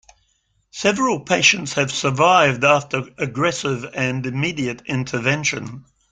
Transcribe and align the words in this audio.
Several 0.71 1.19
patients 1.19 1.73
have 1.73 1.91
survived 1.91 2.63
after 2.63 3.03
aggressive 3.19 3.85
and 3.93 4.25
immediate 4.25 4.81
intervention. 4.87 5.85